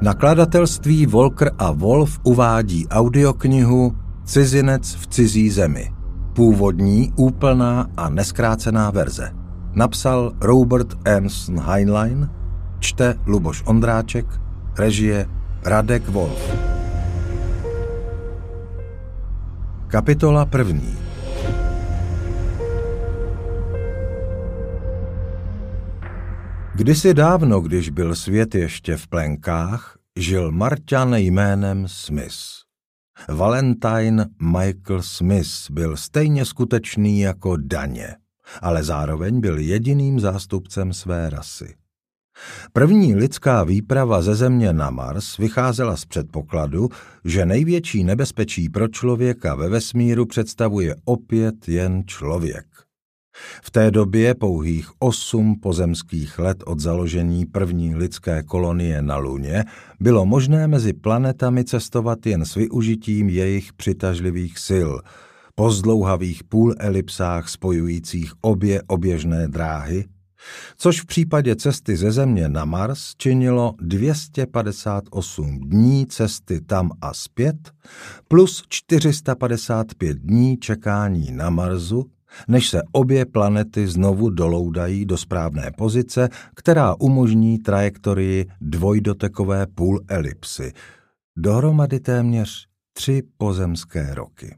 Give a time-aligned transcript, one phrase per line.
[0.00, 5.92] Nakladatelství Volker a Wolf uvádí audioknihu Cizinec v cizí zemi.
[6.32, 9.30] Původní, úplná a neskrácená verze.
[9.72, 12.30] Napsal Robert Ernst Heinlein,
[12.78, 14.26] čte Luboš Ondráček,
[14.78, 15.26] režie
[15.64, 16.56] Radek Wolf.
[19.86, 21.07] Kapitola první
[26.78, 32.36] Kdysi dávno, když byl svět ještě v plenkách, žil Marťan jménem Smith.
[33.28, 38.16] Valentine Michael Smith byl stejně skutečný jako daně,
[38.62, 41.74] ale zároveň byl jediným zástupcem své rasy.
[42.72, 46.88] První lidská výprava ze Země na Mars vycházela z předpokladu,
[47.24, 52.87] že největší nebezpečí pro člověka ve vesmíru představuje opět jen člověk.
[53.62, 59.64] V té době pouhých osm pozemských let od založení první lidské kolonie na Luně
[60.00, 64.90] bylo možné mezi planetami cestovat jen s využitím jejich přitažlivých sil,
[65.58, 70.04] po zdlouhavých půlelipsách spojujících obě oběžné dráhy,
[70.76, 77.72] což v případě cesty ze Země na Mars činilo 258 dní cesty tam a zpět
[78.28, 82.10] plus 455 dní čekání na Marsu
[82.48, 90.72] než se obě planety znovu doloudají do správné pozice, která umožní trajektorii dvojdotekové půlelipsy,
[91.38, 94.56] dohromady téměř tři pozemské roky.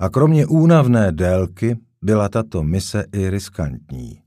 [0.00, 4.22] A kromě únavné délky byla tato mise i riskantní.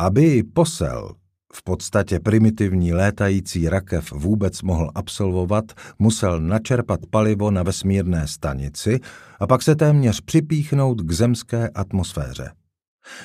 [0.00, 1.14] Aby ji posel
[1.52, 5.64] v podstatě primitivní létající rakev vůbec mohl absolvovat,
[5.98, 9.00] musel načerpat palivo na vesmírné stanici
[9.40, 12.50] a pak se téměř připíchnout k zemské atmosféře.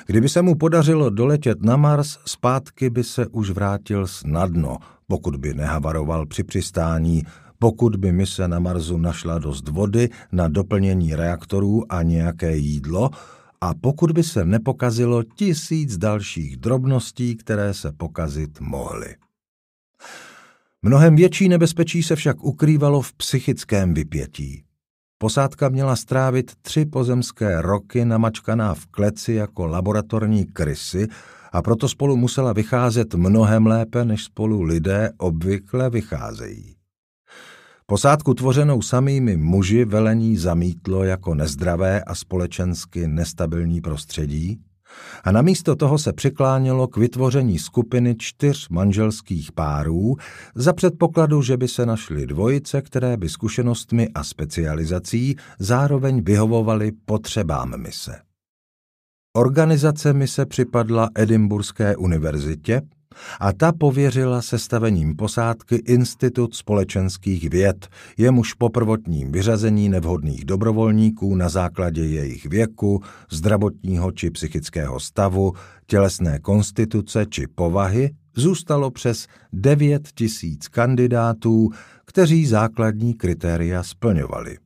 [0.06, 4.76] Kdyby se mu podařilo doletět na Mars, zpátky by se už vrátil snadno,
[5.06, 7.22] pokud by nehavaroval při přistání,
[7.58, 13.10] pokud by mise na Marsu našla dost vody na doplnění reaktorů a nějaké jídlo,
[13.62, 19.16] a pokud by se nepokazilo tisíc dalších drobností, které se pokazit mohly.
[20.82, 24.64] Mnohem větší nebezpečí se však ukrývalo v psychickém vypětí.
[25.18, 31.06] Posádka měla strávit tři pozemské roky namačkaná v kleci jako laboratorní krysy
[31.52, 36.81] a proto spolu musela vycházet mnohem lépe, než spolu lidé obvykle vycházejí.
[37.86, 44.60] Posádku tvořenou samými muži velení zamítlo jako nezdravé a společensky nestabilní prostředí
[45.24, 50.16] a namísto toho se přiklánělo k vytvoření skupiny čtyř manželských párů
[50.54, 57.82] za předpokladu, že by se našly dvojice, které by zkušenostmi a specializací zároveň vyhovovaly potřebám
[57.82, 58.20] mise.
[59.36, 62.82] Organizace mise připadla Edimburské univerzitě,
[63.40, 71.48] a ta pověřila sestavením posádky Institut společenských věd, jemuž po prvotním vyřazení nevhodných dobrovolníků na
[71.48, 75.52] základě jejich věku, zdravotního či psychického stavu,
[75.86, 81.70] tělesné konstituce či povahy zůstalo přes 9 tisíc kandidátů,
[82.04, 84.58] kteří základní kritéria splňovali.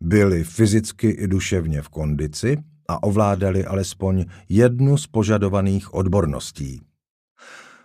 [0.00, 2.56] Byli fyzicky i duševně v kondici
[2.88, 6.80] a ovládali alespoň jednu z požadovaných odborností–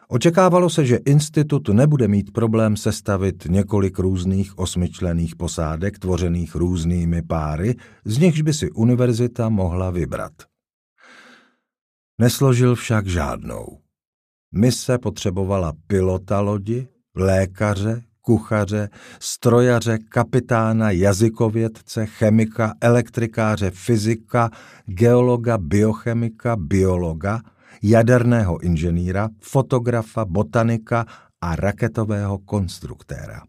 [0.09, 7.75] Očekávalo se, že institut nebude mít problém sestavit několik různých osmičlených posádek tvořených různými páry,
[8.05, 10.31] z nichž by si univerzita mohla vybrat.
[12.21, 13.77] Nesložil však žádnou.
[14.51, 18.89] Mise potřebovala pilota lodi, lékaře, kuchaře,
[19.19, 24.49] strojaře, kapitána, jazykovědce, chemika, elektrikáře, fyzika,
[24.85, 27.41] geologa, biochemika, biologa–
[27.83, 31.05] jaderného inženýra, fotografa, botanika
[31.41, 33.41] a raketového konstruktéra.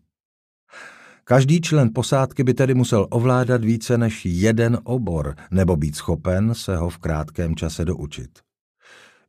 [1.25, 6.77] Každý člen posádky by tedy musel ovládat více než jeden obor nebo být schopen se
[6.77, 8.39] ho v krátkém čase doučit.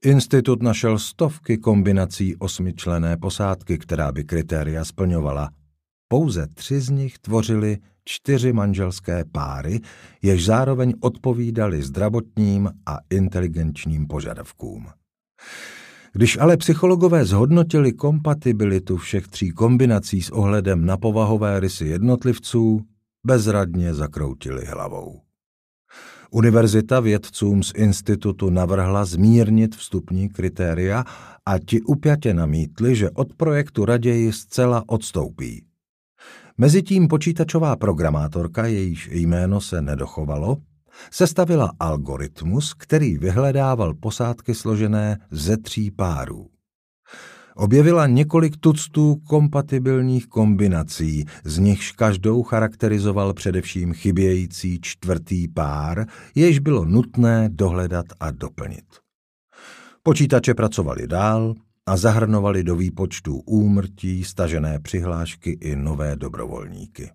[0.05, 5.49] Institut našel stovky kombinací osmičlené posádky, která by kritéria splňovala.
[6.11, 9.79] Pouze tři z nich tvořili čtyři manželské páry,
[10.22, 14.88] jež zároveň odpovídali zdravotním a inteligenčním požadavkům.
[16.14, 22.82] Když ale psychologové zhodnotili kompatibilitu všech tří kombinací s ohledem na povahové rysy jednotlivců,
[23.26, 25.22] bezradně zakroutili hlavou.
[26.32, 31.03] Univerzita vědcům z institutu navrhla zmírnit vstupní kritéria
[31.46, 35.68] a ti upjatě namítli, že od projektu raději zcela odstoupí.
[36.61, 40.58] Mezitím počítačová programátorka, jejíž jméno se nedochovalo,
[41.11, 46.50] sestavila algoritmus, který vyhledával posádky složené ze tří párů.
[47.56, 56.05] Objevila několik tuctů kompatibilních kombinací, z nichž každou charakterizoval především chybějící čtvrtý pár,
[56.35, 58.85] jež bylo nutné dohledat a doplnit.
[60.03, 61.55] Počítače pracovali dál
[61.90, 67.12] a zahrnovali do výpočtu úmrtí, stažené přihlášky i nové dobrovolníky.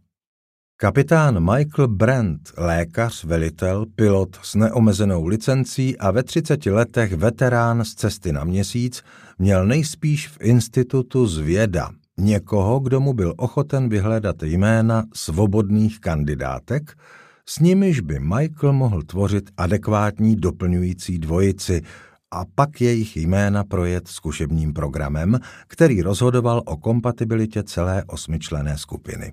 [0.77, 7.95] Kapitán Michael Brandt, lékař, velitel, pilot s neomezenou licencí a ve 30 letech veterán z
[7.95, 9.03] cesty na měsíc,
[9.39, 16.97] měl nejspíš v institutu zvěda někoho, kdo mu byl ochoten vyhledat jména svobodných kandidátek,
[17.47, 21.83] s nimiž by Michael mohl tvořit adekvátní doplňující dvojici
[22.35, 29.33] a pak jejich jména projet zkušebním programem, který rozhodoval o kompatibilitě celé osmičlené skupiny.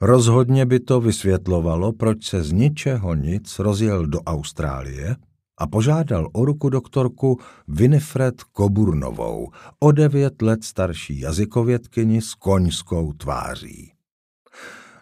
[0.00, 5.16] Rozhodně by to vysvětlovalo, proč se z ničeho nic rozjel do Austrálie
[5.58, 9.50] a požádal o ruku doktorku Winifred Koburnovou,
[9.80, 13.92] o devět let starší jazykovědkyni s koňskou tváří.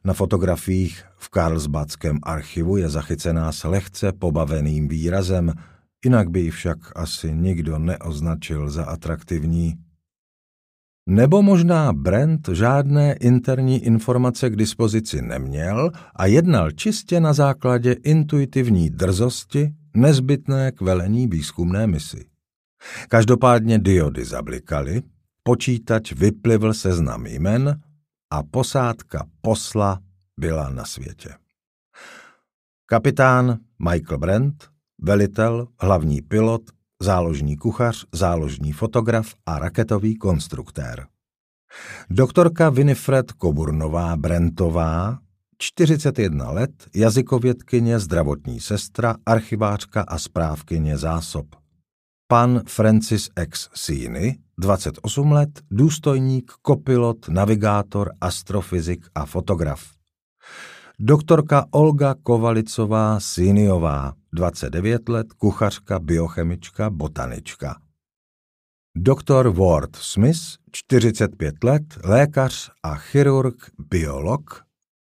[0.05, 5.53] Na fotografiích v Karlsbadském archivu je zachycená s lehce pobaveným výrazem,
[6.05, 9.75] jinak by ji však asi nikdo neoznačil za atraktivní.
[11.09, 18.91] Nebo možná Brent žádné interní informace k dispozici neměl a jednal čistě na základě intuitivní
[18.91, 22.25] drzosti nezbytné k velení výzkumné misi.
[23.09, 25.03] Každopádně diody zablikaly,
[25.43, 27.81] počítač vyplivl seznam jmen
[28.31, 30.01] a posádka posla
[30.41, 31.29] byla na světě.
[32.87, 33.59] Kapitán
[33.91, 36.63] Michael Brent, velitel, hlavní pilot,
[37.03, 41.07] záložní kuchař, záložní fotograf a raketový konstruktér.
[42.11, 45.19] Doktorka Winifred Koburnová Brentová,
[45.59, 51.47] 41 let, jazykovědkyně, zdravotní sestra, archivářka a správkyně zásob.
[52.29, 53.69] Pan Francis X.
[53.75, 59.83] Sini, 28 let, důstojník, kopilot, navigátor, astrofyzik a fotograf.
[60.99, 67.77] Doktorka Olga Kovalicová Siniová, 29 let, kuchařka, biochemička, botanička.
[68.97, 70.41] Doktor Ward Smith,
[70.73, 74.65] 45 let, lékař a chirurg, biolog.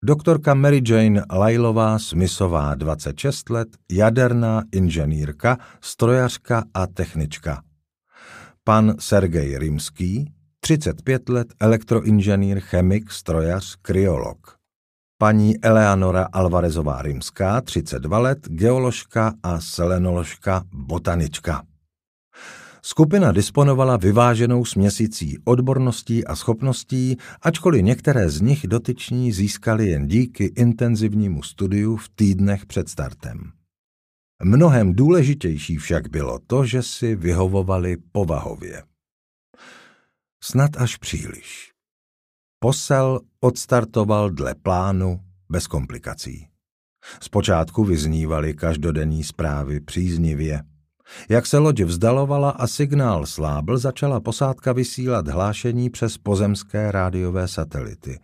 [0.05, 7.63] Doktorka Mary Jane Lailová Smithová, 26 let, jaderná inženýrka, strojařka a technička.
[8.65, 14.60] Pan Sergej Rimský, 35 let, elektroinženýr, chemik, strojař, kryolog
[15.21, 21.63] paní Eleanora Alvarezová Rimská, 32 let, geoložka a selenoložka, botanička.
[22.83, 30.45] Skupina disponovala vyváženou směsicí odborností a schopností, ačkoliv některé z nich dotyční získali jen díky
[30.45, 33.53] intenzivnímu studiu v týdnech před startem.
[34.43, 38.83] Mnohem důležitější však bylo to, že si vyhovovali povahově.
[40.43, 41.71] Snad až příliš.
[42.63, 46.47] Posel odstartoval dle plánu bez komplikací.
[47.21, 50.63] Zpočátku vyznívaly každodenní zprávy příznivě.
[51.29, 58.19] Jak se loď vzdalovala a signál slábl, začala posádka vysílat hlášení přes pozemské rádiové satelity.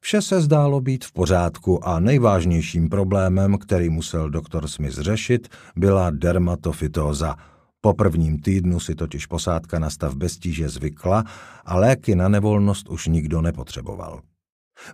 [0.00, 6.10] Vše se zdálo být v pořádku a nejvážnějším problémem, který musel doktor Smith řešit, byla
[6.10, 7.36] dermatofytóza–
[7.84, 11.24] po prvním týdnu si totiž posádka na stav bez tíže zvykla
[11.64, 14.20] a léky na nevolnost už nikdo nepotřeboval.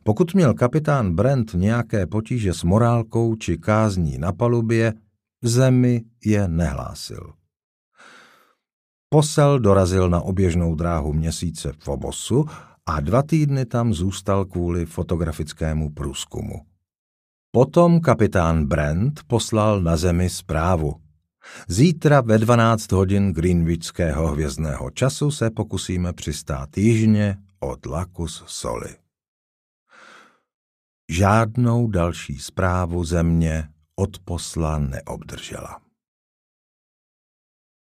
[0.02, 4.94] Pokud měl kapitán Brent nějaké potíže s morálkou či kázní na palubě,
[5.42, 7.32] zemi je nehlásil.
[9.08, 12.44] Posel dorazil na oběžnou dráhu měsíce v Obosu
[12.86, 16.60] a dva týdny tam zůstal kvůli fotografickému průzkumu.
[17.50, 21.09] Potom kapitán Brent poslal na zemi zprávu.
[21.68, 28.96] Zítra ve 12 hodin greenwichského hvězdného času se pokusíme přistát jižně od Lacus Soli.
[31.10, 35.89] Žádnou další zprávu země od posla neobdržela.